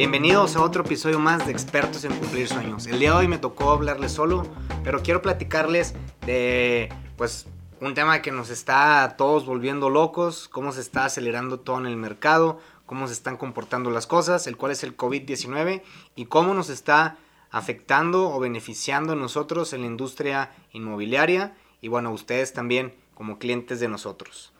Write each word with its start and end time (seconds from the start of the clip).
Bienvenidos 0.00 0.56
a 0.56 0.62
otro 0.62 0.82
episodio 0.82 1.18
más 1.18 1.44
de 1.44 1.52
Expertos 1.52 2.04
en 2.04 2.16
Cumplir 2.16 2.48
Sueños. 2.48 2.86
El 2.86 3.00
día 3.00 3.10
de 3.10 3.16
hoy 3.18 3.28
me 3.28 3.36
tocó 3.36 3.70
hablarles 3.70 4.12
solo, 4.12 4.46
pero 4.82 5.02
quiero 5.02 5.20
platicarles 5.20 5.94
de 6.24 6.88
pues 7.18 7.46
un 7.82 7.92
tema 7.92 8.22
que 8.22 8.32
nos 8.32 8.48
está 8.48 9.04
a 9.04 9.18
todos 9.18 9.44
volviendo 9.44 9.90
locos, 9.90 10.48
cómo 10.48 10.72
se 10.72 10.80
está 10.80 11.04
acelerando 11.04 11.60
todo 11.60 11.80
en 11.80 11.84
el 11.84 11.98
mercado, 11.98 12.60
cómo 12.86 13.08
se 13.08 13.12
están 13.12 13.36
comportando 13.36 13.90
las 13.90 14.06
cosas, 14.06 14.46
el 14.46 14.56
cual 14.56 14.72
es 14.72 14.84
el 14.84 14.96
COVID-19 14.96 15.82
y 16.16 16.24
cómo 16.24 16.54
nos 16.54 16.70
está 16.70 17.18
afectando 17.50 18.30
o 18.30 18.40
beneficiando 18.40 19.12
a 19.12 19.16
nosotros 19.16 19.74
en 19.74 19.82
la 19.82 19.88
industria 19.88 20.50
inmobiliaria 20.72 21.54
y 21.82 21.88
bueno, 21.88 22.10
ustedes 22.10 22.54
también 22.54 22.94
como 23.12 23.38
clientes 23.38 23.80
de 23.80 23.88
nosotros. 23.88 24.54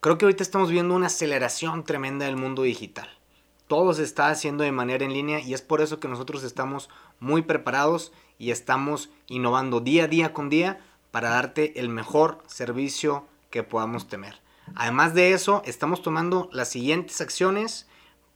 Creo 0.00 0.16
que 0.16 0.24
ahorita 0.24 0.42
estamos 0.42 0.70
viendo 0.70 0.94
una 0.94 1.08
aceleración 1.08 1.84
tremenda 1.84 2.24
del 2.24 2.38
mundo 2.38 2.62
digital 2.62 3.10
todo 3.66 3.94
se 3.94 4.02
está 4.02 4.28
haciendo 4.28 4.64
de 4.64 4.72
manera 4.72 5.04
en 5.04 5.12
línea 5.12 5.40
y 5.40 5.54
es 5.54 5.62
por 5.62 5.80
eso 5.80 5.98
que 5.98 6.08
nosotros 6.08 6.44
estamos 6.44 6.88
muy 7.18 7.42
preparados 7.42 8.12
y 8.38 8.50
estamos 8.50 9.10
innovando 9.26 9.80
día 9.80 10.04
a 10.04 10.08
día 10.08 10.32
con 10.32 10.48
día 10.48 10.80
para 11.10 11.30
darte 11.30 11.78
el 11.80 11.88
mejor 11.88 12.38
servicio 12.46 13.26
que 13.50 13.62
podamos 13.62 14.08
tener. 14.08 14.40
Además 14.74 15.14
de 15.14 15.32
eso, 15.32 15.62
estamos 15.64 16.02
tomando 16.02 16.48
las 16.52 16.68
siguientes 16.68 17.20
acciones 17.20 17.86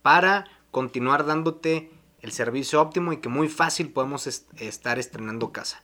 para 0.02 0.47
continuar 0.71 1.27
dándote 1.27 1.91
el 2.21 2.33
servicio 2.33 2.80
óptimo 2.80 3.12
y 3.12 3.19
que 3.19 3.29
muy 3.29 3.49
fácil 3.49 3.91
podemos 3.91 4.27
estar 4.27 4.99
estrenando 4.99 5.52
casa. 5.52 5.83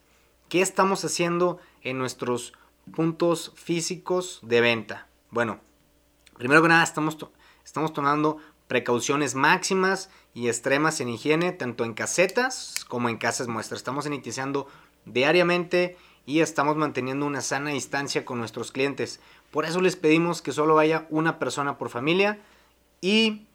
¿Qué 0.48 0.60
estamos 0.60 1.04
haciendo 1.04 1.58
en 1.82 1.98
nuestros 1.98 2.52
puntos 2.94 3.52
físicos 3.56 4.40
de 4.42 4.60
venta? 4.60 5.08
Bueno, 5.30 5.60
primero 6.36 6.62
que 6.62 6.68
nada 6.68 6.84
estamos, 6.84 7.16
estamos 7.64 7.92
tomando 7.92 8.38
precauciones 8.68 9.34
máximas 9.34 10.10
y 10.34 10.48
extremas 10.48 11.00
en 11.00 11.08
higiene, 11.08 11.52
tanto 11.52 11.84
en 11.84 11.94
casetas 11.94 12.84
como 12.88 13.08
en 13.08 13.16
casas 13.16 13.48
muestras. 13.48 13.80
Estamos 13.80 14.04
sanitizando 14.04 14.66
diariamente 15.04 15.96
y 16.26 16.40
estamos 16.40 16.76
manteniendo 16.76 17.24
una 17.26 17.40
sana 17.40 17.70
distancia 17.70 18.24
con 18.24 18.38
nuestros 18.38 18.72
clientes. 18.72 19.20
Por 19.50 19.64
eso 19.64 19.80
les 19.80 19.96
pedimos 19.96 20.42
que 20.42 20.52
solo 20.52 20.74
vaya 20.74 21.06
una 21.10 21.38
persona 21.38 21.78
por 21.78 21.88
familia 21.88 22.38
y 23.00 23.46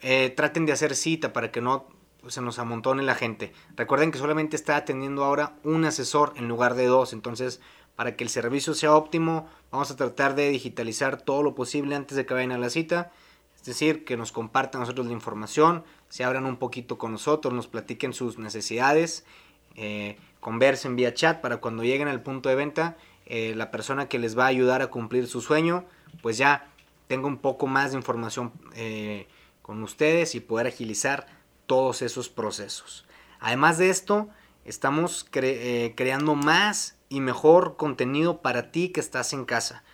eh, 0.00 0.30
traten 0.30 0.66
de 0.66 0.72
hacer 0.72 0.94
cita 0.94 1.32
para 1.32 1.50
que 1.50 1.60
no 1.60 1.86
se 2.28 2.40
nos 2.40 2.58
amontone 2.58 3.02
la 3.02 3.14
gente. 3.14 3.52
Recuerden 3.76 4.12
que 4.12 4.18
solamente 4.18 4.54
está 4.54 4.76
atendiendo 4.76 5.24
ahora 5.24 5.54
un 5.64 5.84
asesor 5.84 6.34
en 6.36 6.48
lugar 6.48 6.74
de 6.74 6.86
dos. 6.86 7.12
Entonces, 7.12 7.60
para 7.96 8.14
que 8.14 8.24
el 8.24 8.30
servicio 8.30 8.74
sea 8.74 8.94
óptimo, 8.94 9.48
vamos 9.70 9.90
a 9.90 9.96
tratar 9.96 10.34
de 10.34 10.48
digitalizar 10.50 11.20
todo 11.20 11.42
lo 11.42 11.54
posible 11.54 11.96
antes 11.96 12.16
de 12.16 12.24
que 12.24 12.34
vayan 12.34 12.52
a 12.52 12.58
la 12.58 12.70
cita 12.70 13.10
es 13.60 13.66
decir, 13.66 14.06
que 14.06 14.16
nos 14.16 14.32
compartan 14.32 14.80
nosotros 14.80 15.06
la 15.06 15.12
información, 15.12 15.84
se 16.08 16.24
abran 16.24 16.46
un 16.46 16.56
poquito 16.56 16.96
con 16.96 17.12
nosotros, 17.12 17.52
nos 17.52 17.66
platiquen 17.66 18.14
sus 18.14 18.38
necesidades, 18.38 19.26
eh, 19.76 20.16
conversen 20.40 20.96
vía 20.96 21.12
chat 21.12 21.42
para 21.42 21.58
cuando 21.58 21.82
lleguen 21.82 22.08
al 22.08 22.22
punto 22.22 22.48
de 22.48 22.54
venta, 22.54 22.96
eh, 23.26 23.54
la 23.54 23.70
persona 23.70 24.08
que 24.08 24.18
les 24.18 24.36
va 24.36 24.44
a 24.44 24.48
ayudar 24.48 24.80
a 24.80 24.86
cumplir 24.86 25.26
su 25.26 25.42
sueño, 25.42 25.84
pues 26.22 26.38
ya 26.38 26.70
tenga 27.06 27.26
un 27.26 27.36
poco 27.36 27.66
más 27.66 27.92
de 27.92 27.98
información 27.98 28.52
eh, 28.74 29.28
con 29.60 29.82
ustedes 29.82 30.34
y 30.34 30.40
poder 30.40 30.66
agilizar 30.66 31.26
todos 31.66 32.00
esos 32.00 32.30
procesos. 32.30 33.06
Además 33.40 33.76
de 33.76 33.90
esto, 33.90 34.30
estamos 34.64 35.26
creando 35.30 36.34
más 36.34 36.96
y 37.10 37.20
mejor 37.20 37.76
contenido 37.76 38.40
para 38.40 38.70
ti 38.72 38.88
que 38.88 39.00
estás 39.00 39.34
en 39.34 39.44
casa. 39.44 39.84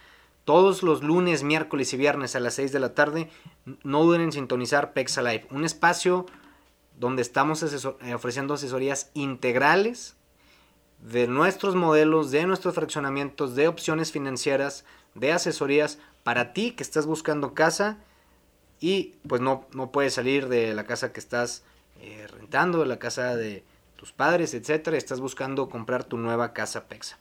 Todos 0.45 0.85
los 0.85 1.03
lunes, 1.03 1.43
miércoles 1.43 1.93
y 1.93 1.97
viernes 1.97 2.37
a 2.37 2.41
las 2.41 2.55
6 2.55 2.71
de 2.71 2.79
la 2.79 2.95
tarde, 2.95 3.29
no 3.83 4.03
duden 4.05 4.23
en 4.23 4.33
sintonizar 4.33 4.93
Pexa 4.93 5.23
Live, 5.23 5.47
un 5.51 5.65
espacio 5.65 6.27
donde 6.99 7.23
estamos 7.23 7.63
eh, 7.63 8.15
ofreciendo 8.15 8.55
asesorías 8.55 9.11
integrales 9.15 10.17
de 11.01 11.27
nuestros 11.27 11.75
modelos, 11.75 12.31
de 12.31 12.47
nuestros 12.47 12.75
fraccionamientos, 12.75 13.55
de 13.55 13.69
opciones 13.69 14.13
financieras, 14.13 14.85
de 15.15 15.33
asesorías 15.33 15.99
para 16.23 16.53
ti 16.53 16.73
que 16.73 16.83
estás 16.83 17.07
buscando 17.07 17.55
casa 17.55 17.99
y 18.81 19.15
pues 19.29 19.41
no, 19.41 19.67
no 19.73 19.91
puedes 19.93 20.15
salir 20.15 20.49
de 20.49 20.75
la 20.75 20.85
casa 20.85 21.13
que 21.13 21.21
estás 21.21 21.65
eh, 22.01 22.27
rentando, 22.33 22.81
de 22.81 22.87
la 22.87 22.99
casa 22.99 23.37
de 23.37 23.65
tus 23.97 24.13
padres, 24.13 24.55
etcétera, 24.55 24.97
estás 24.97 25.21
buscando 25.21 25.69
comprar 25.69 26.05
tu 26.05 26.19
nueva 26.19 26.53
casa 26.53 26.89
Pexa. 26.89 27.19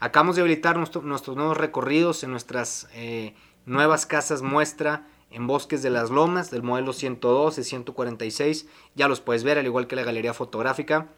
Acabamos 0.00 0.36
de 0.36 0.42
habilitar 0.42 0.76
nuestros 0.76 1.36
nuevos 1.36 1.56
recorridos 1.56 2.22
en 2.24 2.30
nuestras 2.30 2.88
eh, 2.94 3.34
nuevas 3.64 4.06
casas 4.06 4.42
muestra 4.42 5.06
en 5.34 5.48
Bosques 5.48 5.82
de 5.82 5.90
las 5.90 6.10
Lomas 6.10 6.52
del 6.52 6.62
modelo 6.62 6.92
112, 6.92 7.64
146. 7.64 8.68
Ya 8.94 9.08
los 9.08 9.20
puedes 9.20 9.42
ver, 9.42 9.58
al 9.58 9.66
igual 9.66 9.88
que 9.88 9.96
la 9.96 10.04
galería 10.04 10.32
fotográfica, 10.32 11.08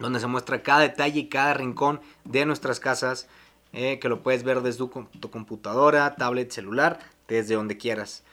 donde 0.00 0.18
se 0.18 0.26
muestra 0.26 0.62
cada 0.62 0.80
detalle 0.80 1.20
y 1.20 1.28
cada 1.28 1.54
rincón 1.54 2.00
de 2.24 2.46
nuestras 2.46 2.80
casas, 2.80 3.28
eh, 3.72 4.00
que 4.00 4.08
lo 4.08 4.24
puedes 4.24 4.42
ver 4.42 4.60
desde 4.62 4.78
tu, 4.78 5.30
computadora, 5.30 6.16
tablet, 6.16 6.50
celular, 6.50 6.98
desde 7.28 7.54
donde 7.54 7.76
quieras. 7.76 8.24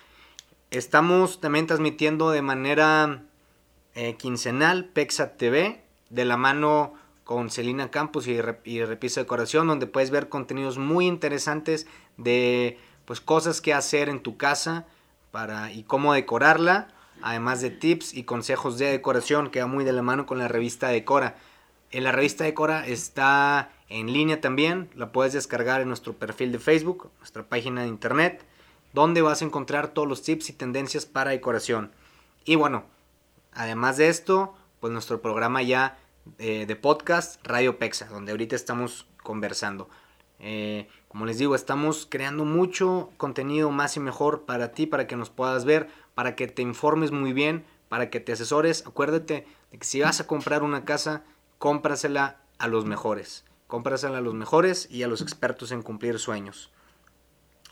Estamos 0.72 1.40
también 1.40 1.68
transmitiendo 1.68 2.31
de 2.31 2.42
manera 2.42 3.24
eh, 3.94 4.16
quincenal 4.16 4.86
Pexa 4.86 5.38
TV, 5.38 5.84
de 6.10 6.26
la 6.26 6.36
mano 6.36 6.96
con 7.26 7.52
Celina 7.52 7.92
Campos 7.92 8.28
y, 8.28 8.40
y 8.64 8.84
Repisa 8.84 9.22
Decoración, 9.22 9.68
donde 9.68 9.86
puedes 9.86 10.10
ver 10.10 10.30
contenidos 10.30 10.80
muy 10.80 11.06
interesantes 11.06 11.86
de 12.18 12.80
pues 13.06 13.22
cosas 13.22 13.62
que 13.62 13.76
hacer 13.76 14.10
en 14.10 14.24
tu 14.24 14.38
casa 14.38 14.88
para, 15.31 15.72
y 15.72 15.84
cómo 15.84 16.14
decorarla, 16.14 16.90
además 17.22 17.62
de 17.62 17.69
tips 17.69 18.14
y 18.14 18.24
consejos 18.24 18.78
de 18.78 18.92
decoración, 18.92 19.50
que 19.50 19.62
va 19.62 19.68
muy 19.68 19.84
de 19.84 19.94
la 19.94 20.02
mano 20.02 20.25
con 20.25 20.38
la 20.38 20.47
revista 20.47 20.90
Decora. 20.90 21.36
En 21.92 22.03
la 22.03 22.12
revista 22.12 22.44
Decora 22.44 22.86
está 22.86 23.72
en 23.90 24.14
línea 24.14 24.40
también, 24.40 24.90
la 24.96 25.12
puedes 25.12 25.34
descargar 25.34 25.81
en 25.81 25.88
nuestro 25.88 26.14
perfil 26.14 26.52
de 26.52 26.59
Facebook, 26.59 27.12
nuestra 27.19 27.44
página 27.44 27.81
de 27.81 27.88
internet, 27.88 28.46
donde 28.94 29.22
vas 29.22 29.42
a 29.42 29.46
encontrar 29.46 29.90
todos 29.90 30.08
los 30.08 30.22
tips 30.22 30.50
y 30.50 30.53
tendencias 30.53 31.06
para 31.06 31.31
decoración. 31.31 31.92
Y 32.46 32.56
bueno, 32.56 32.86
además 33.53 33.98
de 33.98 34.09
esto, 34.09 34.56
pues 34.80 34.92
nuestro 34.94 35.22
programa 35.22 35.62
ya 35.62 35.98
eh, 36.40 36.66
de 36.66 36.75
podcast 36.75 37.46
Radio 37.46 37.78
Pexa, 37.78 38.06
donde 38.06 38.31
ahorita 38.31 38.56
estamos 38.56 39.08
conversando. 39.24 39.90
Eh, 40.40 40.88
como 41.12 41.26
les 41.26 41.38
digo, 41.38 41.56
estamos 41.56 42.08
creando 42.10 42.46
mucho 42.46 43.10
contenido 43.18 43.70
más 43.70 43.98
y 43.98 44.00
mejor 44.00 44.44
para 44.44 44.72
ti, 44.72 44.86
para 44.86 45.08
que 45.08 45.18
nos 45.18 45.30
puedas 45.30 45.66
ver, 45.66 45.90
para 46.16 46.38
que 46.38 46.48
te 46.48 46.62
informes 46.62 47.12
muy 47.12 47.34
bien, 47.34 47.66
para 47.90 48.10
que 48.10 48.22
te 48.22 48.32
asesores. 48.32 48.88
Acuérdate 48.88 49.46
de 49.72 49.78
que 49.78 49.84
si 49.84 50.00
vas 50.00 50.22
a 50.22 50.28
comprar 50.28 50.64
una 50.64 50.86
casa, 50.86 51.26
cómprasela 51.58 52.40
a 52.60 52.70
los 52.70 52.86
mejores. 52.86 53.44
Cómprasela 53.68 54.20
a 54.20 54.22
los 54.22 54.36
mejores 54.36 54.88
y 54.90 55.04
a 55.04 55.10
los 55.10 55.22
expertos 55.22 55.74
en 55.74 55.82
cumplir 55.82 56.18
sueños. 56.18 56.72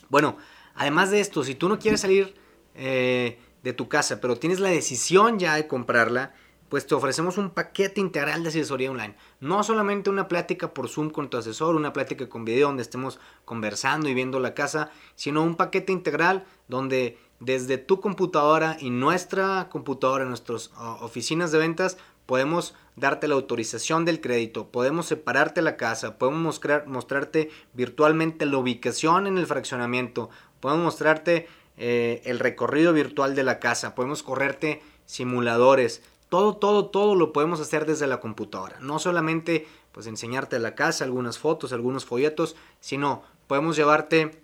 Bueno, 0.09 0.35
además 0.75 1.09
de 1.09 1.21
esto, 1.21 1.45
si 1.45 1.55
tú 1.55 1.69
no 1.69 1.79
quieres 1.79 2.01
salir 2.01 2.35
eh, 2.75 3.39
de 3.63 3.71
tu 3.71 3.87
casa, 3.87 4.19
pero 4.19 4.35
tienes 4.35 4.59
la 4.59 4.67
decisión 4.67 5.39
ya 5.39 5.55
de 5.55 5.65
comprarla, 5.65 6.33
pues 6.69 6.87
te 6.87 6.95
ofrecemos 6.95 7.37
un 7.37 7.49
paquete 7.49 7.99
integral 7.99 8.43
de 8.43 8.49
asesoría 8.49 8.91
online. 8.91 9.15
No 9.39 9.63
solamente 9.63 10.09
una 10.09 10.27
plática 10.27 10.73
por 10.73 10.87
Zoom 10.87 11.09
con 11.09 11.29
tu 11.29 11.37
asesor, 11.37 11.75
una 11.75 11.93
plática 11.93 12.29
con 12.29 12.45
video 12.45 12.67
donde 12.67 12.83
estemos 12.83 13.19
conversando 13.43 14.07
y 14.07 14.13
viendo 14.13 14.39
la 14.39 14.53
casa, 14.53 14.91
sino 15.15 15.43
un 15.43 15.55
paquete 15.55 15.91
integral 15.91 16.45
donde 16.67 17.17
desde 17.39 17.77
tu 17.77 17.99
computadora 17.99 18.77
y 18.79 18.89
nuestra 18.89 19.69
computadora, 19.69 20.25
nuestras 20.25 20.71
oficinas 21.01 21.51
de 21.51 21.57
ventas, 21.57 21.97
podemos 22.25 22.75
darte 22.95 23.27
la 23.27 23.35
autorización 23.35 24.05
del 24.05 24.21
crédito, 24.21 24.67
podemos 24.67 25.07
separarte 25.07 25.63
la 25.63 25.77
casa, 25.77 26.19
podemos 26.19 26.41
mostrar, 26.41 26.85
mostrarte 26.85 27.49
virtualmente 27.73 28.45
la 28.45 28.57
ubicación 28.57 29.25
en 29.25 29.37
el 29.39 29.47
fraccionamiento, 29.47 30.29
podemos 30.59 30.83
mostrarte 30.83 31.47
eh, 31.77 32.21
el 32.25 32.37
recorrido 32.37 32.93
virtual 32.93 33.35
de 33.35 33.43
la 33.43 33.59
casa, 33.59 33.95
podemos 33.95 34.21
correrte 34.21 34.83
simuladores, 35.05 36.03
todo, 36.29 36.55
todo, 36.55 36.85
todo 36.85 37.15
lo 37.15 37.33
podemos 37.33 37.59
hacer 37.59 37.85
desde 37.85 38.07
la 38.07 38.19
computadora. 38.19 38.79
No 38.79 38.99
solamente 38.99 39.67
pues 39.91 40.07
enseñarte 40.07 40.59
la 40.59 40.75
casa, 40.75 41.03
algunas 41.03 41.39
fotos, 41.39 41.73
algunos 41.73 42.05
folletos, 42.05 42.55
sino 42.79 43.23
podemos 43.47 43.75
llevarte 43.75 44.41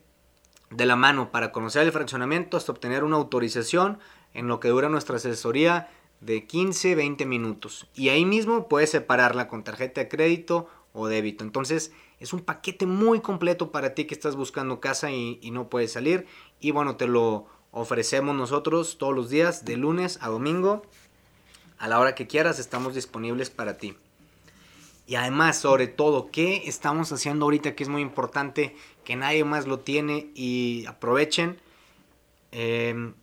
de 0.72 0.86
la 0.86 0.96
mano 0.96 1.32
para 1.32 1.52
conocer 1.52 1.84
el 1.84 1.92
fraccionamiento 1.92 2.58
hasta 2.58 2.72
obtener 2.72 3.04
una 3.04 3.18
autorización 3.18 4.00
en 4.34 4.48
lo 4.48 4.60
que 4.60 4.70
dura 4.70 4.90
nuestra 4.90 5.18
asesoría 5.18 5.90
de 6.22 6.48
15, 6.48 6.96
20 6.96 7.26
minutos. 7.26 7.88
Y 7.94 8.10
ahí 8.10 8.26
mismo 8.26 8.68
puedes 8.68 8.90
separarla 8.90 9.48
con 9.48 9.64
tarjeta 9.64 10.02
de 10.02 10.10
crédito 10.10 10.68
o 10.92 11.08
débito. 11.08 11.44
Entonces 11.44 11.92
es 12.20 12.34
un 12.34 12.40
paquete 12.40 12.88
muy 12.88 13.20
completo 13.20 13.72
para 13.72 13.94
ti 13.94 14.06
que 14.06 14.16
estás 14.16 14.36
buscando 14.36 14.80
casa 14.80 15.12
y, 15.12 15.40
y 15.42 15.52
no 15.52 15.70
puedes 15.70 15.92
salir. 15.92 16.26
Y 16.60 16.72
bueno, 16.72 16.96
te 16.96 17.08
lo 17.08 17.46
ofrecemos 17.70 18.36
nosotros 18.36 18.98
todos 18.98 19.14
los 19.14 19.30
días 19.30 19.66
de 19.66 19.78
lunes 19.78 20.18
a 20.22 20.30
domingo 20.30 20.82
a 21.78 21.88
la 21.88 22.00
hora 22.00 22.16
que 22.16 22.28
quieras 22.28 22.60
estamos 22.60 22.96
disponibles 22.96 23.50
para 23.50 23.78
ti. 23.78 23.96
Y 25.08 25.16
además, 25.16 25.60
sobre 25.60 25.88
todo, 25.88 26.30
¿qué 26.32 26.64
estamos 26.66 27.12
haciendo 27.12 27.46
ahorita 27.46 27.76
que 27.76 27.84
es 27.84 27.90
muy 27.90 28.02
importante 28.02 28.76
que 29.04 29.16
nadie 29.16 29.44
más 29.44 29.68
lo 29.68 29.78
tiene 29.80 30.32
y 30.34 30.86
aprovechen? 30.88 31.60
Em, 32.52 33.14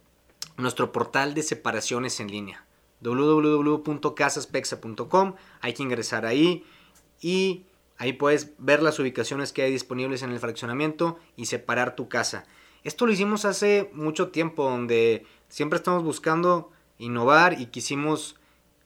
nuestro 0.57 0.93
portal 0.93 1.35
de 1.35 1.43
separaciones 1.43 2.21
en 2.21 2.31
línea 2.31 2.65
www.casaspexa.com. 3.01 5.35
Hay 5.61 5.75
que 5.75 5.83
ingresar 5.83 6.25
ahí 6.25 6.65
y 7.21 7.65
ahí 7.99 8.13
puedes 8.13 8.53
ver 8.59 8.81
las 8.83 8.99
ubicaciones 8.99 9.53
que 9.53 9.63
hay 9.63 9.73
disponibles 9.73 10.23
en 10.23 10.31
el 10.31 10.39
fraccionamiento 10.39 11.19
y 11.37 11.47
separar 11.47 11.97
tu 11.97 12.09
casa. 12.09 12.47
Esto 12.85 13.07
lo 13.07 13.13
hicimos 13.13 13.45
hace 13.45 13.91
mucho 13.93 14.29
tiempo, 14.29 14.71
donde 14.71 15.27
siempre 15.49 15.79
estamos 15.79 16.05
buscando 16.05 16.71
innovar 16.99 17.61
y 17.61 17.67
quisimos 17.67 18.37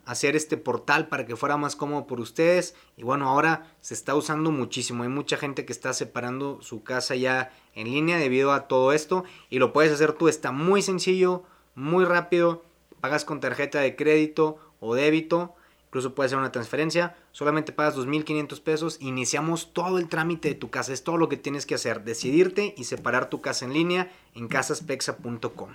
hacer 0.07 0.37
este 0.37 0.57
portal 0.57 1.09
para 1.09 1.27
que 1.27 1.37
fuera 1.37 1.57
más 1.57 1.77
cómodo 1.77 2.07
por 2.07 2.21
ustedes. 2.21 2.75
Y 2.97 3.03
bueno, 3.03 3.29
ahora 3.29 3.75
se 3.81 3.93
está 3.93 4.15
usando 4.15 4.51
muchísimo. 4.53 5.03
Hay 5.03 5.09
mucha 5.09 5.37
gente 5.37 5.67
que 5.67 5.73
está 5.73 5.93
separando 5.93 6.63
su 6.63 6.83
casa 6.83 7.17
ya 7.17 7.53
en 7.75 7.91
línea 7.91 8.17
debido 8.17 8.53
a 8.53 8.69
todo 8.69 8.93
esto. 8.93 9.25
Y 9.51 9.59
lo 9.59 9.73
puedes 9.73 9.93
hacer 9.93 10.13
tú. 10.13 10.29
Está 10.29 10.53
muy 10.53 10.81
sencillo, 10.81 11.43
muy 11.75 12.05
rápido. 12.05 12.65
Pagas 13.01 13.25
con 13.25 13.41
tarjeta 13.41 13.81
de 13.81 13.97
crédito 13.97 14.59
o 14.81 14.95
débito. 14.95 15.55
Incluso 15.89 16.15
puede 16.15 16.29
ser 16.29 16.39
una 16.39 16.53
transferencia. 16.53 17.17
Solamente 17.33 17.73
pagas 17.73 17.97
2.500 17.97 18.61
pesos. 18.61 18.99
Iniciamos 19.01 19.73
todo 19.73 19.99
el 19.99 20.09
trámite 20.09 20.49
de 20.49 20.55
tu 20.55 20.71
casa. 20.71 20.93
Es 20.93 21.03
todo 21.03 21.17
lo 21.17 21.29
que 21.29 21.37
tienes 21.37 21.67
que 21.67 21.75
hacer. 21.75 22.05
Decidirte 22.05 22.75
y 22.77 22.85
separar 22.85 23.29
tu 23.29 23.41
casa 23.41 23.65
en 23.65 23.73
línea 23.73 24.13
en 24.35 24.47
casaspexa.com. 24.47 25.71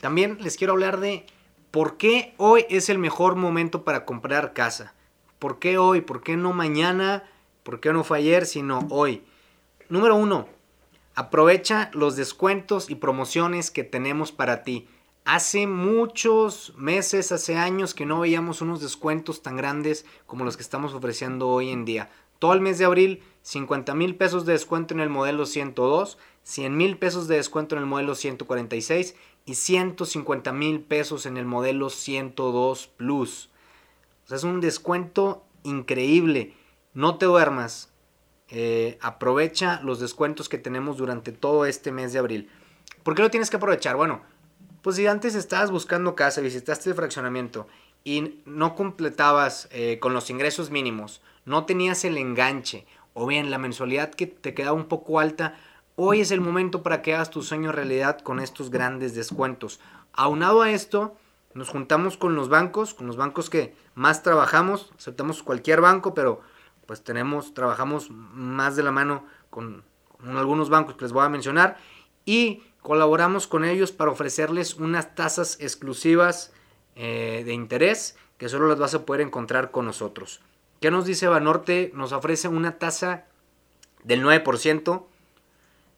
También 0.00 0.38
les 0.40 0.56
quiero 0.56 0.72
hablar 0.72 0.98
de 0.98 1.26
por 1.70 1.96
qué 1.96 2.34
hoy 2.36 2.66
es 2.68 2.88
el 2.88 2.98
mejor 2.98 3.36
momento 3.36 3.84
para 3.84 4.04
comprar 4.04 4.52
casa. 4.52 4.94
¿Por 5.38 5.58
qué 5.58 5.78
hoy? 5.78 6.00
¿Por 6.00 6.22
qué 6.22 6.36
no 6.36 6.52
mañana? 6.52 7.24
¿Por 7.62 7.80
qué 7.80 7.92
no 7.92 8.04
fue 8.04 8.18
ayer, 8.18 8.46
sino 8.46 8.86
hoy? 8.90 9.22
Número 9.88 10.16
uno, 10.16 10.48
aprovecha 11.14 11.90
los 11.94 12.16
descuentos 12.16 12.90
y 12.90 12.96
promociones 12.96 13.70
que 13.70 13.84
tenemos 13.84 14.32
para 14.32 14.62
ti. 14.62 14.88
Hace 15.24 15.66
muchos 15.66 16.74
meses, 16.76 17.30
hace 17.30 17.56
años 17.56 17.94
que 17.94 18.06
no 18.06 18.20
veíamos 18.20 18.62
unos 18.62 18.80
descuentos 18.80 19.42
tan 19.42 19.56
grandes 19.56 20.06
como 20.26 20.44
los 20.44 20.56
que 20.56 20.62
estamos 20.62 20.94
ofreciendo 20.94 21.48
hoy 21.48 21.70
en 21.70 21.84
día. 21.84 22.10
Todo 22.38 22.54
el 22.54 22.60
mes 22.60 22.78
de 22.78 22.86
abril, 22.86 23.22
50 23.42 23.94
mil 23.94 24.16
pesos 24.16 24.46
de 24.46 24.54
descuento 24.54 24.94
en 24.94 25.00
el 25.00 25.10
modelo 25.10 25.44
102, 25.44 26.18
100 26.42 26.76
mil 26.76 26.96
pesos 26.96 27.28
de 27.28 27.36
descuento 27.36 27.74
en 27.76 27.82
el 27.82 27.86
modelo 27.86 28.14
146 28.14 29.14
y 29.44 29.54
150 29.54 30.52
mil 30.52 30.80
pesos 30.80 31.26
en 31.26 31.36
el 31.36 31.44
modelo 31.44 31.90
102 31.90 32.86
Plus. 32.96 33.50
Es 34.30 34.44
un 34.44 34.60
descuento 34.60 35.44
increíble. 35.64 36.54
No 36.94 37.18
te 37.18 37.26
duermas. 37.26 37.92
Eh, 38.48 38.98
aprovecha 39.00 39.80
los 39.82 40.00
descuentos 40.00 40.48
que 40.48 40.58
tenemos 40.58 40.96
durante 40.96 41.32
todo 41.32 41.66
este 41.66 41.92
mes 41.92 42.12
de 42.12 42.18
abril. 42.18 42.50
¿Por 43.02 43.14
qué 43.14 43.22
lo 43.22 43.30
tienes 43.30 43.50
que 43.50 43.56
aprovechar? 43.56 43.96
Bueno, 43.96 44.22
pues 44.82 44.96
si 44.96 45.06
antes 45.06 45.34
estabas 45.34 45.70
buscando 45.70 46.14
casa, 46.14 46.40
visitaste 46.40 46.90
el 46.90 46.96
fraccionamiento 46.96 47.66
y 48.02 48.40
no 48.46 48.74
completabas 48.74 49.68
eh, 49.70 49.98
con 50.00 50.14
los 50.14 50.30
ingresos 50.30 50.70
mínimos, 50.70 51.22
no 51.44 51.64
tenías 51.64 52.04
el 52.04 52.18
enganche 52.18 52.86
o 53.14 53.26
bien 53.26 53.50
la 53.50 53.58
mensualidad 53.58 54.10
que 54.10 54.26
te 54.26 54.54
quedaba 54.54 54.76
un 54.76 54.86
poco 54.86 55.20
alta, 55.20 55.58
Hoy 56.02 56.22
es 56.22 56.30
el 56.30 56.40
momento 56.40 56.82
para 56.82 57.02
que 57.02 57.12
hagas 57.12 57.28
tu 57.28 57.42
sueño 57.42 57.72
realidad 57.72 58.20
con 58.20 58.40
estos 58.40 58.70
grandes 58.70 59.14
descuentos. 59.14 59.80
Aunado 60.14 60.62
a 60.62 60.70
esto, 60.70 61.14
nos 61.52 61.68
juntamos 61.68 62.16
con 62.16 62.34
los 62.34 62.48
bancos, 62.48 62.94
con 62.94 63.06
los 63.06 63.18
bancos 63.18 63.50
que 63.50 63.74
más 63.94 64.22
trabajamos, 64.22 64.94
aceptamos 64.96 65.42
cualquier 65.42 65.82
banco, 65.82 66.14
pero 66.14 66.40
pues 66.86 67.04
tenemos, 67.04 67.52
trabajamos 67.52 68.08
más 68.08 68.76
de 68.76 68.82
la 68.82 68.92
mano 68.92 69.26
con, 69.50 69.84
algunos 70.24 70.70
bancos 70.70 70.94
que 70.94 71.02
les 71.02 71.12
voy 71.12 71.22
a 71.22 71.28
mencionar 71.28 71.76
y 72.24 72.62
colaboramos 72.80 73.46
con 73.46 73.66
ellos 73.66 73.92
para 73.92 74.10
ofrecerles 74.10 74.76
unas 74.76 75.14
tasas 75.14 75.58
exclusivas 75.60 76.54
eh, 76.96 77.42
de 77.44 77.52
interés 77.52 78.16
que 78.38 78.48
solo 78.48 78.68
las 78.68 78.78
vas 78.78 78.94
a 78.94 79.04
poder 79.04 79.20
encontrar 79.20 79.70
con 79.70 79.84
nosotros. 79.84 80.40
¿Qué 80.80 80.90
nos 80.90 81.04
dice 81.04 81.28
Banorte? 81.28 81.92
Nos 81.94 82.12
ofrece 82.12 82.48
una 82.48 82.78
tasa 82.78 83.26
del 84.02 84.24
9%, 84.24 85.04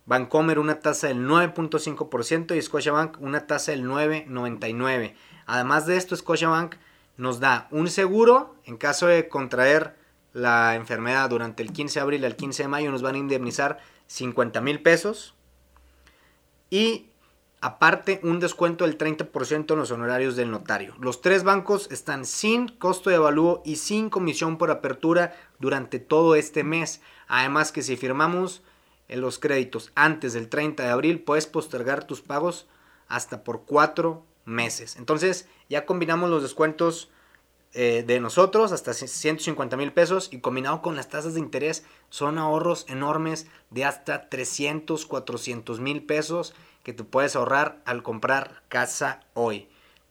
Bancomer 0.07 0.59
una 0.59 0.81
tasa 0.81 1.09
del 1.09 1.27
9.5% 1.27 2.57
y 2.57 2.63
Scotiabank 2.63 3.21
una 3.21 3.47
tasa 3.47 3.73
del 3.73 3.85
9.99%. 3.85 5.15
Además 5.47 5.87
de 5.87 5.97
esto, 5.97 6.17
Scotiabank 6.17 6.77
nos 7.17 7.41
da 7.41 7.69
un 7.71 7.89
seguro 7.89 8.57
en 8.65 8.77
caso 8.77 9.07
de 9.07 9.29
contraer 9.29 9.97
la 10.33 10.75
enfermedad 10.75 11.29
durante 11.31 11.63
el 11.63 11.73
15 11.73 11.99
de 11.99 12.03
abril 12.03 12.25
al 12.25 12.37
15 12.37 12.63
de 12.63 12.69
mayo 12.69 12.91
nos 12.91 13.03
van 13.03 13.17
a 13.17 13.19
indemnizar 13.19 13.79
50 14.07 14.61
mil 14.61 14.83
pesos 14.83 15.35
y 16.71 17.11
aparte 17.61 18.19
un 18.23 18.41
descuento 18.41 18.85
del 18.85 18.99
30% 18.99 19.73
en 19.73 19.79
los 19.79 19.91
honorarios 19.91 20.35
del 20.35 20.51
notario. 20.51 20.95
Los 20.99 21.21
tres 21.21 21.45
bancos 21.45 21.89
están 21.93 22.25
sin 22.25 22.69
costo 22.69 23.11
de 23.11 23.17
avalúo 23.17 23.63
y 23.65 23.77
sin 23.77 24.11
comisión 24.11 24.59
por 24.59 24.71
apertura 24.71 25.37
durante 25.59 25.99
todo 26.01 26.35
este 26.35 26.65
mes. 26.65 27.03
Además 27.29 27.71
que 27.71 27.83
si 27.83 27.97
firmamos 27.97 28.63
en 29.09 29.21
los 29.21 29.39
créditos 29.39 29.93
antes 29.95 30.33
del 30.33 30.49
30 30.49 30.83
de 30.83 30.91
abril, 30.91 31.21
puedes 31.21 31.47
postergar 31.47 32.05
tus 32.05 32.21
pagos 32.21 32.67
hasta 33.09 33.45
por 33.45 33.63
cuatro 33.63 34.25
meses. 34.45 34.97
Entonces 34.97 35.49
ya 35.69 35.87
combinamos 35.87 36.31
los 36.31 36.43
descuentos 36.43 37.11
eh, 37.75 38.05
de 38.07 38.21
nosotros 38.21 38.71
hasta 38.73 38.93
150 38.93 39.79
mil 39.79 39.93
pesos 39.93 40.29
y 40.31 40.41
combinado 40.41 40.83
con 40.83 40.95
las 40.95 41.09
tasas 41.09 41.33
de 41.33 41.41
interés 41.41 41.87
son 42.11 42.39
ahorros 42.39 42.85
enormes 42.89 43.47
de 43.71 43.87
hasta 43.87 44.29
300, 44.29 45.07
400 45.07 45.81
mil 45.81 46.05
pesos 46.05 46.55
que 46.83 46.93
te 46.93 47.03
puedes 47.03 47.35
ahorrar 47.35 47.81
al 47.87 48.03
comprar 48.03 48.63
casa 48.69 49.21
hoy. 49.33 49.69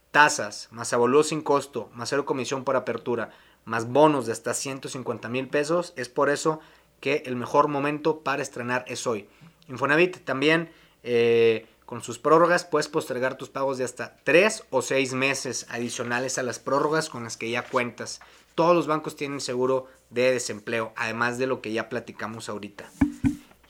Tasas, 0.10 0.70
más 0.72 0.92
avalúo 0.92 1.24
sin 1.24 1.42
costo, 1.42 1.90
más 1.94 2.10
cero 2.10 2.26
comisión 2.26 2.64
por 2.64 2.76
apertura, 2.76 3.30
más 3.64 3.88
bonos 3.88 4.26
de 4.26 4.32
hasta 4.32 4.56
150 4.56 5.30
mil 5.30 5.48
pesos. 5.48 5.94
Es 5.96 6.10
por 6.10 6.30
eso 6.30 6.60
que 7.02 7.24
el 7.26 7.36
mejor 7.36 7.68
momento 7.68 8.20
para 8.20 8.42
estrenar 8.42 8.86
es 8.88 9.06
hoy. 9.06 9.28
Infonavit 9.68 10.24
también 10.24 10.72
eh, 11.04 11.66
con 11.86 12.02
sus 12.02 12.20
prórrogas 12.20 12.64
puedes 12.64 12.88
postergar 12.88 13.38
tus 13.38 13.50
pagos 13.50 13.78
de 13.78 13.84
hasta 13.84 14.16
3 14.24 14.64
o 14.70 14.82
6 14.82 15.14
meses 15.14 15.66
adicionales 15.70 16.38
a 16.38 16.44
las 16.44 16.60
prórrogas 16.60 17.10
con 17.10 17.26
las 17.26 17.36
que 17.36 17.50
ya 17.50 17.64
cuentas. 17.64 18.22
Todos 18.56 18.76
los 18.76 18.88
bancos 18.88 19.16
tienen 19.18 19.42
seguro 19.42 19.88
de 20.10 20.32
desempleo, 20.32 20.94
además 20.96 21.38
de 21.38 21.48
lo 21.48 21.62
que 21.62 21.74
ya 21.74 21.90
platicamos 21.90 22.48
ahorita. 22.48 22.90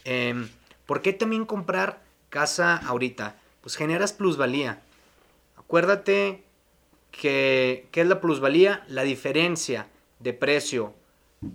Em, 0.03 0.49
¿Por 0.85 1.01
qué 1.01 1.13
también 1.13 1.45
comprar 1.45 2.03
casa 2.29 2.75
ahorita? 2.75 3.39
Pues 3.61 3.75
generas 3.75 4.11
plusvalía. 4.11 4.81
Acuérdate 5.55 6.43
que, 7.11 7.87
¿qué 7.91 8.01
es 8.01 8.07
la 8.07 8.19
plusvalía? 8.19 8.83
La 8.87 9.03
diferencia 9.03 9.87
de 10.19 10.33
precio 10.33 10.93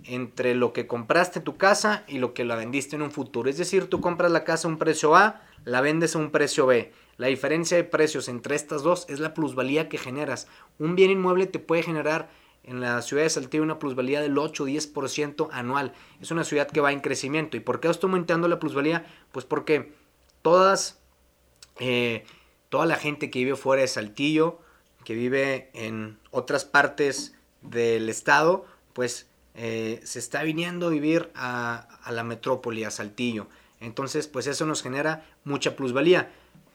entre 0.03 0.53
lo 0.53 0.73
que 0.73 0.87
compraste 0.87 1.39
tu 1.39 1.57
casa 1.57 2.03
y 2.07 2.17
lo 2.17 2.33
que 2.33 2.45
la 2.45 2.55
vendiste 2.55 2.95
en 2.95 3.01
un 3.01 3.11
futuro. 3.11 3.49
Es 3.49 3.57
decir, 3.57 3.89
tú 3.89 4.01
compras 4.01 4.31
la 4.31 4.43
casa 4.43 4.67
a 4.67 4.71
un 4.71 4.77
precio 4.77 5.15
A, 5.15 5.41
la 5.63 5.81
vendes 5.81 6.15
a 6.15 6.19
un 6.19 6.31
precio 6.31 6.65
B. 6.65 6.91
La 7.17 7.27
diferencia 7.27 7.77
de 7.77 7.83
precios 7.83 8.27
entre 8.27 8.55
estas 8.55 8.83
dos 8.83 9.05
es 9.09 9.19
la 9.19 9.33
plusvalía 9.33 9.89
que 9.89 9.97
generas. 9.97 10.47
Un 10.77 10.95
bien 10.95 11.09
inmueble 11.09 11.47
te 11.47 11.59
puede 11.59 11.83
generar 11.83 12.29
en 12.63 12.81
la 12.81 13.01
ciudad 13.01 13.23
de 13.23 13.29
Saltillo 13.29 13.63
una 13.63 13.79
plusvalía 13.79 14.21
del 14.21 14.37
8 14.37 14.63
o 14.63 14.67
10% 14.67 15.47
anual. 15.51 15.93
Es 16.21 16.31
una 16.31 16.43
ciudad 16.43 16.67
que 16.67 16.81
va 16.81 16.91
en 16.91 16.99
crecimiento. 16.99 17.55
¿Y 17.55 17.61
por 17.61 17.79
qué 17.79 17.87
estoy 17.87 18.09
aumentando 18.09 18.47
la 18.49 18.59
plusvalía? 18.59 19.05
Pues 19.31 19.45
porque 19.45 19.93
todas, 20.41 20.99
eh, 21.79 22.25
toda 22.69 22.85
la 22.85 22.97
gente 22.97 23.31
que 23.31 23.39
vive 23.39 23.55
fuera 23.55 23.81
de 23.81 23.87
Saltillo, 23.87 24.59
que 25.05 25.15
vive 25.15 25.71
en 25.73 26.19
otras 26.31 26.65
partes 26.65 27.35
del 27.61 28.09
estado, 28.09 28.65
pues 28.91 29.26
eh, 29.59 29.99
se 30.03 30.19
está 30.19 30.43
viniendo 30.43 30.85
a 30.85 30.91
vivir 30.91 31.31
a, 31.33 31.87
la 32.11 32.23
metrópoli, 32.23 32.83
a 32.83 32.91
Saltillo. 32.91 33.47
Entonces, 33.79 34.27
pues 34.27 34.45
eso 34.45 34.67
nos 34.67 34.83
genera 34.83 35.25
mucha 35.43 35.75
plusvalía. 35.75 36.31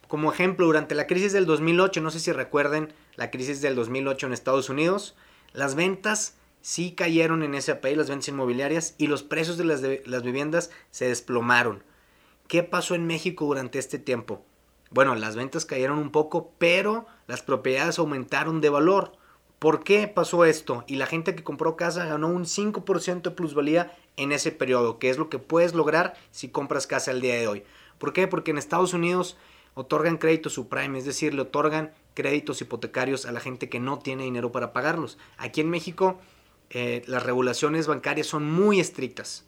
Como 0.09 0.33
ejemplo, 0.33 0.67
durante 0.67 0.97
la 0.97 1.07
crisis 1.07 1.33
del 1.33 1.47
2008, 1.47 2.01
no 2.01 2.11
sé 2.11 2.19
si 2.19 2.33
recuerden 2.33 2.93
la 3.15 3.31
crisis 3.31 3.63
del 3.63 3.77
2008 3.77 4.27
en 4.27 4.33
Estados 4.33 4.69
Unidos, 4.69 5.15
las 5.53 5.77
ventas 5.77 6.35
sí 6.61 6.93
cayeron 6.93 7.45
en 7.45 7.55
ese 7.55 7.77
país, 7.77 7.97
las 7.97 8.11
ventas 8.11 8.29
inmobiliarias, 8.29 8.97
y 8.99 9.07
los 9.07 9.23
precios 9.23 9.57
de 9.57 9.65
las, 9.65 9.81
de 9.81 10.03
las 10.05 10.25
viviendas 10.25 10.71
se 10.91 11.07
desplomaron. 11.07 11.85
¿Qué 12.49 12.65
pasó 12.65 12.97
en 12.97 13.07
México 13.07 13.47
durante 13.47 13.79
este 13.79 14.01
tiempo? 14.01 14.45
Bueno, 14.91 15.15
las 15.15 15.37
ventas 15.37 15.65
cayeron 15.67 15.99
un 15.99 16.11
poco, 16.11 16.53
pero 16.59 17.07
las 17.29 17.43
propiedades 17.43 18.01
aumentaron 18.01 18.61
de 18.61 18.71
valor. 18.71 19.13
¿Por 19.63 19.85
qué 19.85 20.09
pasó 20.09 20.45
esto? 20.45 20.83
Y 20.89 20.97
la 20.97 21.07
gente 21.07 21.37
que 21.37 21.45
compró 21.45 21.77
casa 21.77 22.05
ganó 22.05 22.27
un 22.27 22.47
5% 22.47 23.23
de 23.23 23.31
plusvalía 23.31 23.97
en 24.17 24.33
ese 24.33 24.51
periodo, 24.51 24.99
que 24.99 25.09
es 25.09 25.19
lo 25.19 25.29
que 25.29 25.39
puedes 25.39 25.73
lograr 25.73 26.15
si 26.33 26.49
compras 26.49 26.89
casa 26.89 27.13
el 27.13 27.21
día 27.21 27.37
de 27.37 27.47
hoy. 27.47 27.63
¿Por 27.99 28.13
qué? 28.13 28.27
Porque 28.27 28.51
en 28.51 28.59
Estados 28.59 28.93
Unidos 28.93 29.37
otorgan 29.75 30.19
créditos 30.19 30.55
subprime, 30.55 30.99
es 30.99 31.05
decir, 31.05 31.33
le 31.33 31.43
otorgan 31.43 31.93
créditos 32.15 32.61
hipotecarios 32.61 33.25
a 33.25 33.31
la 33.31 33.39
gente 33.39 33.69
que 33.69 33.79
no 33.79 34.01
tiene 34.01 34.25
dinero 34.25 34.51
para 34.51 34.73
pagarlos. 34.73 35.17
Aquí 35.39 35.61
en 35.61 35.71
México 35.71 36.19
eh, 36.71 37.05
las 37.07 37.23
regulaciones 37.23 37.87
bancarias 37.87 38.27
son 38.27 38.51
muy 38.51 38.81
estrictas. 38.81 39.45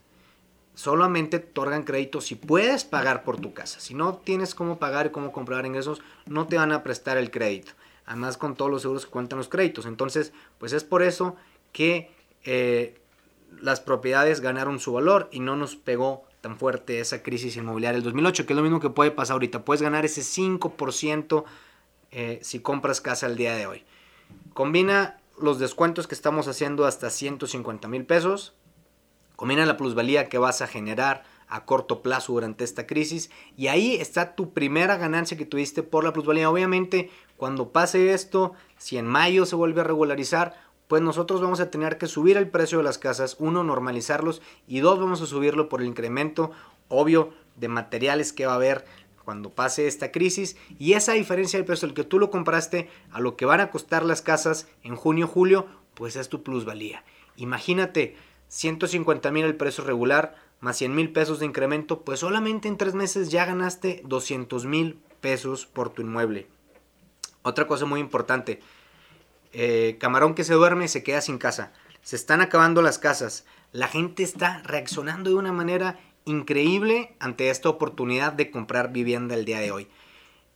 solamente 0.76 1.40
te 1.40 1.50
otorgan 1.50 1.82
crédito 1.82 2.20
si 2.20 2.36
puedes 2.36 2.84
pagar 2.84 3.24
por 3.24 3.40
tu 3.40 3.52
casa. 3.52 3.80
Si 3.80 3.94
no 3.94 4.18
tienes 4.18 4.54
cómo 4.54 4.78
pagar 4.78 5.06
y 5.06 5.10
cómo 5.10 5.32
comprar 5.32 5.66
ingresos, 5.66 6.02
no 6.26 6.46
te 6.46 6.56
van 6.56 6.70
a 6.70 6.84
prestar 6.84 7.18
el 7.18 7.32
crédito. 7.32 7.72
Además 8.06 8.36
con 8.36 8.54
todos 8.54 8.70
los 8.70 8.82
seguros 8.82 9.06
que 9.06 9.12
cuentan 9.12 9.38
los 9.38 9.48
créditos. 9.48 9.86
Entonces, 9.86 10.32
pues 10.58 10.72
es 10.72 10.84
por 10.84 11.02
eso 11.02 11.36
que 11.72 12.10
eh, 12.44 13.00
las 13.60 13.80
propiedades 13.80 14.40
ganaron 14.40 14.78
su 14.78 14.92
valor 14.92 15.28
y 15.32 15.40
no 15.40 15.56
nos 15.56 15.76
pegó 15.76 16.24
tan 16.40 16.58
fuerte 16.58 17.00
esa 17.00 17.22
crisis 17.22 17.56
inmobiliaria 17.56 17.96
del 17.96 18.04
2008, 18.04 18.44
que 18.44 18.52
es 18.52 18.56
lo 18.56 18.62
mismo 18.62 18.80
que 18.80 18.90
puede 18.90 19.10
pasar 19.10 19.34
ahorita. 19.34 19.64
Puedes 19.64 19.80
ganar 19.80 20.04
ese 20.04 20.20
5% 20.20 21.44
eh, 22.10 22.38
si 22.42 22.60
compras 22.60 23.00
casa 23.00 23.26
el 23.26 23.36
día 23.36 23.54
de 23.56 23.66
hoy. 23.66 23.84
Combina 24.52 25.18
los 25.38 25.58
descuentos 25.58 26.06
que 26.06 26.14
estamos 26.14 26.46
haciendo 26.46 26.84
hasta 26.84 27.10
150 27.10 27.88
mil 27.88 28.04
pesos 28.04 28.54
Combina 29.36 29.66
la 29.66 29.76
plusvalía 29.76 30.28
que 30.28 30.38
vas 30.38 30.62
a 30.62 30.66
generar 30.66 31.24
a 31.48 31.64
corto 31.64 32.02
plazo 32.02 32.32
durante 32.32 32.64
esta 32.64 32.86
crisis 32.86 33.30
y 33.56 33.66
ahí 33.66 33.96
está 33.96 34.34
tu 34.34 34.52
primera 34.52 34.96
ganancia 34.96 35.36
que 35.36 35.44
tuviste 35.44 35.82
por 35.82 36.04
la 36.04 36.12
plusvalía. 36.12 36.50
Obviamente, 36.50 37.10
cuando 37.36 37.70
pase 37.70 38.12
esto, 38.12 38.52
si 38.78 38.96
en 38.96 39.06
mayo 39.06 39.46
se 39.46 39.56
vuelve 39.56 39.80
a 39.80 39.84
regularizar, 39.84 40.54
pues 40.88 41.02
nosotros 41.02 41.40
vamos 41.40 41.60
a 41.60 41.70
tener 41.70 41.98
que 41.98 42.06
subir 42.06 42.36
el 42.36 42.48
precio 42.48 42.78
de 42.78 42.84
las 42.84 42.98
casas, 42.98 43.36
uno, 43.38 43.64
normalizarlos 43.64 44.42
y 44.66 44.80
dos, 44.80 44.98
vamos 44.98 45.20
a 45.22 45.26
subirlo 45.26 45.68
por 45.68 45.80
el 45.80 45.86
incremento 45.86 46.50
obvio 46.88 47.32
de 47.56 47.68
materiales 47.68 48.32
que 48.32 48.46
va 48.46 48.52
a 48.52 48.56
haber 48.56 48.84
cuando 49.24 49.50
pase 49.50 49.86
esta 49.86 50.12
crisis 50.12 50.56
y 50.78 50.92
esa 50.92 51.12
diferencia 51.12 51.58
del 51.58 51.66
precio 51.66 51.88
del 51.88 51.94
que 51.94 52.04
tú 52.04 52.18
lo 52.18 52.30
compraste 52.30 52.90
a 53.10 53.20
lo 53.20 53.36
que 53.36 53.46
van 53.46 53.60
a 53.60 53.70
costar 53.70 54.04
las 54.04 54.22
casas 54.22 54.68
en 54.82 54.96
junio, 54.96 55.26
julio, 55.26 55.66
pues 55.94 56.16
es 56.16 56.28
tu 56.28 56.42
plusvalía. 56.42 57.04
Imagínate, 57.36 58.16
150 58.48 59.30
mil 59.32 59.44
el 59.44 59.56
precio 59.56 59.82
regular, 59.82 60.36
más 60.60 60.76
100 60.76 60.94
mil 60.94 61.12
pesos 61.12 61.40
de 61.40 61.46
incremento, 61.46 62.02
pues 62.02 62.20
solamente 62.20 62.68
en 62.68 62.76
tres 62.76 62.94
meses 62.94 63.30
ya 63.30 63.46
ganaste 63.46 64.02
200 64.04 64.66
mil 64.66 64.98
pesos 65.20 65.66
por 65.66 65.88
tu 65.90 66.02
inmueble. 66.02 66.46
Otra 67.44 67.66
cosa 67.66 67.84
muy 67.84 68.00
importante, 68.00 68.60
eh, 69.52 69.98
camarón 70.00 70.34
que 70.34 70.44
se 70.44 70.54
duerme 70.54 70.88
se 70.88 71.02
queda 71.02 71.20
sin 71.20 71.36
casa. 71.36 71.74
Se 72.02 72.16
están 72.16 72.40
acabando 72.40 72.80
las 72.80 72.98
casas. 72.98 73.44
La 73.70 73.86
gente 73.86 74.22
está 74.22 74.62
reaccionando 74.64 75.28
de 75.28 75.36
una 75.36 75.52
manera 75.52 76.00
increíble 76.24 77.14
ante 77.20 77.50
esta 77.50 77.68
oportunidad 77.68 78.32
de 78.32 78.50
comprar 78.50 78.92
vivienda 78.92 79.34
el 79.34 79.44
día 79.44 79.60
de 79.60 79.72
hoy. 79.72 79.88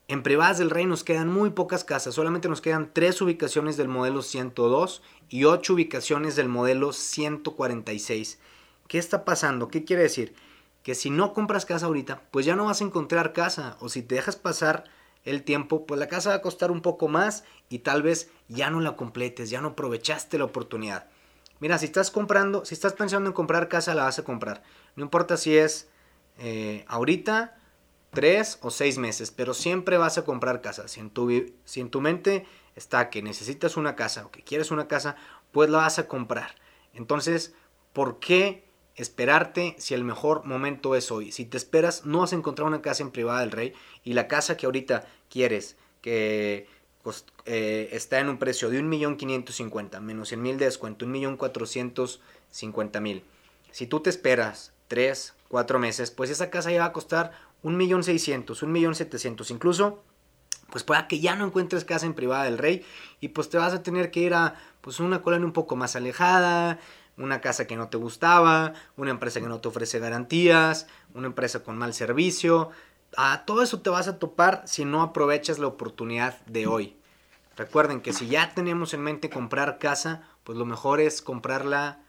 En 0.09 0.23
Privadas 0.23 0.57
del 0.57 0.71
Rey 0.71 0.87
nos 0.87 1.05
quedan 1.05 1.29
muy 1.29 1.51
pocas 1.51 1.85
casas, 1.85 2.15
solamente 2.15 2.49
nos 2.49 2.63
quedan 2.63 2.91
tres 2.95 3.21
ubicaciones 3.21 3.77
del 3.77 3.89
modelo 3.89 4.23
102 4.23 5.03
y 5.29 5.45
ocho 5.45 5.75
ubicaciones 5.75 6.37
del 6.37 6.49
modelo 6.49 6.95
146. 6.95 8.39
¿Qué 8.87 8.97
está 8.97 9.27
pasando? 9.27 9.69
¿Qué 9.69 9.85
quiere 9.85 10.05
decir? 10.05 10.35
Que 10.83 10.95
si 10.95 11.11
no 11.11 11.35
compras 11.35 11.67
casa 11.67 11.85
ahorita, 11.85 12.23
pues 12.31 12.47
ya 12.47 12.57
no 12.57 12.65
vas 12.65 12.81
a 12.81 12.85
encontrar 12.85 13.35
casa. 13.35 13.77
O 13.81 13.91
si 13.91 14.01
te 14.01 14.15
dejas 14.15 14.37
pasar 14.37 14.85
el 15.29 15.43
tiempo, 15.43 15.87
pues 15.87 15.99
la 16.01 16.09
casa 16.09 16.31
va 16.31 16.37
a 16.37 16.43
costar 16.43 16.71
un 16.71 16.81
poco 16.81 17.09
más 17.09 17.45
y 17.69 17.81
tal 17.81 18.03
vez 18.03 18.31
ya 18.49 18.71
no 18.71 18.81
la 18.81 18.97
completes, 18.97 19.51
ya 19.51 19.61
no 19.61 19.69
aprovechaste 19.69 20.39
la 20.39 20.45
oportunidad. 20.45 21.09
Mira, 21.61 21.79
si 21.79 21.87
estás 21.87 22.11
comprando, 22.11 22.65
si 22.65 22.75
estás 22.75 22.93
pensando 22.93 23.29
en 23.29 23.35
comprar 23.35 23.69
casa, 23.69 23.95
la 23.95 24.05
vas 24.05 24.19
a 24.19 24.25
comprar. 24.25 24.63
No 24.97 25.05
importa 25.05 25.37
si 25.37 25.57
es 25.57 25.89
eh, 26.39 26.85
ahorita 26.89 27.59
tres 28.11 28.59
o 28.63 28.71
seis 28.71 28.97
meses, 28.99 29.31
pero 29.31 29.55
siempre 29.55 29.99
vas 29.99 30.19
a 30.19 30.25
comprar 30.25 30.61
casa. 30.61 30.89
Si 30.89 31.01
en 31.01 31.11
tu, 31.11 31.31
si 31.65 31.81
en 31.81 31.91
tu 31.91 32.01
mente 32.01 32.47
está 32.77 33.11
que 33.11 33.23
necesitas 33.23 33.77
una 33.77 33.97
casa 33.97 34.27
o 34.27 34.31
que 34.31 34.43
quieres 34.43 34.71
una 34.71 34.89
casa, 34.89 35.17
pues 35.53 35.69
la 35.69 35.79
vas 35.79 35.99
a 35.99 36.07
comprar. 36.07 36.55
Entonces, 36.95 37.55
¿por 37.93 38.21
qué 38.21 38.68
esperarte 38.99 39.75
si 39.79 39.95
el 39.95 40.05
mejor 40.05 40.45
momento 40.45 40.95
es 40.95 41.11
hoy? 41.11 41.33
Si 41.33 41.45
te 41.45 41.57
esperas, 41.57 42.05
no 42.05 42.21
vas 42.21 42.33
a 42.33 42.37
encontrar 42.37 42.69
una 42.69 42.83
casa 42.83 43.03
en 43.03 43.11
privada 43.11 43.41
del 43.41 43.53
rey 43.53 43.73
y 44.05 44.13
la 44.13 44.29
casa 44.29 44.57
que 44.57 44.67
ahorita 44.67 45.07
quieres, 45.31 45.77
que 46.03 46.67
pues, 47.03 47.25
eh, 47.47 47.89
está 47.93 48.19
en 48.19 48.29
un 48.29 48.39
precio 48.39 48.71
de 48.71 48.83
1.550.000 48.83 50.01
menos 50.01 50.33
100.000 50.33 50.57
de 50.57 50.65
descuento, 50.67 51.07
1.450.000. 51.07 53.23
Si 53.71 53.87
tú 53.87 54.01
te 54.01 54.11
esperas 54.11 54.73
3, 54.89 55.35
4 55.49 55.79
meses, 55.79 56.11
pues 56.11 56.31
esa 56.31 56.51
casa 56.51 56.71
ya 56.71 56.81
va 56.81 56.87
a 56.87 56.93
costar 56.93 57.33
un 57.63 57.77
millón 57.77 58.05
seiscientos, 58.05 58.63
un 58.63 58.73
millón 58.73 58.95
setecientos, 58.95 59.51
incluso 59.51 60.03
pues 60.71 60.85
pueda 60.85 61.09
que 61.09 61.21
ya 61.21 61.35
no 61.35 61.47
encuentres 61.47 61.85
casa 61.85 62.05
en 62.05 62.15
privada 62.15 62.45
del 62.45 62.59
rey 62.59 62.85
y 63.21 63.29
pues 63.29 63.49
te 63.49 63.57
vas 63.57 63.73
a 63.73 63.83
tener 63.83 64.11
que 64.11 64.21
ir 64.21 64.35
a 64.35 64.55
pues 64.81 65.01
una 65.01 65.23
colonia 65.23 65.47
un 65.47 65.53
poco 65.53 65.77
más 65.77 65.97
alejada, 65.97 66.79
una 67.19 67.41
casa 67.41 67.67
que 67.67 67.77
no 67.77 67.89
te 67.89 67.97
gustaba, 67.97 68.75
una 68.97 69.11
empresa 69.11 69.41
que 69.41 69.49
no 69.49 69.61
te 69.61 69.69
ofrece 69.69 69.99
garantías, 69.99 70.87
una 71.15 71.27
empresa 71.27 71.63
con 71.63 71.77
mal 71.77 71.93
servicio, 71.93 72.71
a 73.17 73.45
todo 73.45 73.63
eso 73.63 73.81
te 73.81 73.91
vas 73.91 74.09
a 74.09 74.19
topar 74.19 74.63
si 74.67 74.85
no 74.85 75.03
aprovechas 75.03 75.59
la 75.59 75.67
oportunidad 75.67 76.39
de 76.47 76.67
hoy. 76.67 76.97
Recuerden 77.57 78.01
que 78.01 78.13
si 78.13 78.29
ya 78.29 78.55
tenemos 78.55 78.95
en 78.95 79.03
mente 79.03 79.31
comprar 79.31 79.79
casa, 79.79 80.23
pues 80.45 80.57
lo 80.57 80.65
mejor 80.65 81.01
es 81.01 81.23
comprarla 81.23 82.01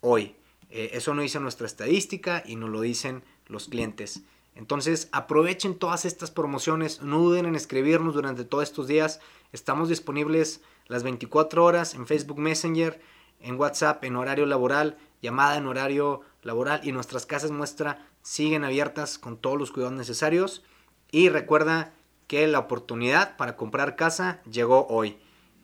hoy. 0.00 0.36
Eh, 0.70 0.90
eso 0.92 1.14
no 1.14 1.22
dice 1.22 1.40
nuestra 1.40 1.66
estadística 1.66 2.42
y 2.44 2.56
nos 2.56 2.70
lo 2.70 2.80
dicen 2.80 3.22
los 3.46 3.68
clientes. 3.68 4.22
Entonces 4.54 5.08
aprovechen 5.12 5.78
todas 5.78 6.04
estas 6.04 6.30
promociones, 6.30 7.00
no 7.00 7.18
duden 7.20 7.46
en 7.46 7.54
escribirnos 7.54 8.14
durante 8.14 8.44
todos 8.44 8.64
estos 8.64 8.86
días. 8.86 9.20
Estamos 9.52 9.88
disponibles 9.88 10.60
las 10.86 11.02
24 11.02 11.64
horas 11.64 11.94
en 11.94 12.06
Facebook 12.06 12.38
Messenger, 12.38 13.00
en 13.42 13.58
WhatsApp, 13.58 14.02
en 14.04 14.16
horario 14.16 14.46
laboral, 14.46 14.98
llamada 15.20 15.56
en 15.56 15.66
horario 15.66 16.22
laboral 16.42 16.80
y 16.82 16.92
nuestras 16.92 17.26
casas 17.26 17.50
muestra 17.50 18.06
siguen 18.22 18.64
abiertas 18.64 19.18
con 19.18 19.36
todos 19.36 19.58
los 19.58 19.70
cuidados 19.70 19.96
necesarios. 19.96 20.62
Y 21.10 21.28
recuerda 21.28 21.92
que 22.26 22.46
la 22.46 22.60
oportunidad 22.60 23.36
para 23.36 23.56
comprar 23.56 23.96
casa 23.96 24.40
llegó 24.50 24.86
hoy. 24.88 25.18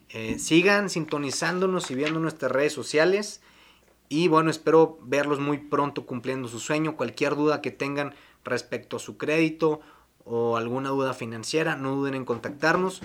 Eh, 0.09 0.39
sigan 0.39 0.89
sintonizándonos 0.89 1.89
y 1.91 1.95
viendo 1.95 2.19
nuestras 2.19 2.51
redes 2.51 2.73
sociales. 2.73 3.41
Y 4.07 4.27
bueno, 4.27 4.49
espero 4.49 4.97
verlos 5.01 5.39
muy 5.39 5.57
pronto 5.57 6.05
cumpliendo 6.05 6.47
su 6.47 6.59
sueño. 6.59 6.97
Cualquier 6.97 7.35
duda 7.35 7.61
que 7.61 7.71
tengan 7.71 8.15
respecto 8.43 8.97
a 8.97 8.99
su 8.99 9.17
crédito 9.17 9.81
o 10.25 10.57
alguna 10.57 10.89
duda 10.89 11.13
financiera, 11.13 11.75
no 11.75 11.95
duden 11.95 12.15
en 12.15 12.25
contactarnos. 12.25 13.01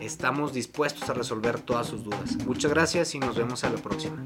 Estamos 0.00 0.52
dispuestos 0.52 1.08
a 1.10 1.14
resolver 1.14 1.60
todas 1.60 1.86
sus 1.86 2.04
dudas. 2.04 2.36
Muchas 2.46 2.70
gracias 2.70 3.14
y 3.14 3.18
nos 3.18 3.36
vemos 3.36 3.64
a 3.64 3.70
la 3.70 3.78
próxima. 3.78 4.24